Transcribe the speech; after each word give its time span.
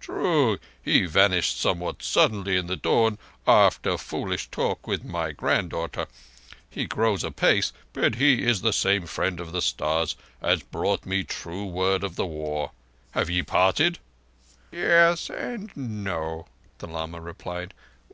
"True, 0.00 0.58
he 0.82 1.04
vanished 1.04 1.60
somewhat 1.60 2.02
suddenly 2.02 2.56
in 2.56 2.66
the 2.66 2.76
dawn 2.78 3.18
after 3.46 3.98
foolish 3.98 4.50
talk 4.50 4.86
with 4.86 5.04
my 5.04 5.32
granddaughter. 5.32 6.06
He 6.70 6.86
grows 6.86 7.22
apace, 7.22 7.74
but 7.92 8.14
he 8.14 8.42
is 8.42 8.62
the 8.62 8.72
same 8.72 9.04
Friend 9.04 9.38
of 9.38 9.52
the 9.52 9.60
Stars 9.60 10.16
as 10.40 10.62
brought 10.62 11.04
me 11.04 11.24
true 11.24 11.66
word 11.66 12.04
of 12.04 12.16
the 12.16 12.24
war. 12.24 12.70
Have 13.10 13.28
ye 13.28 13.42
parted?" 13.42 13.98
"Yes—and 14.70 15.72
no," 15.76 16.46
the 16.78 16.86
lama 16.86 17.20
replied. 17.20 17.74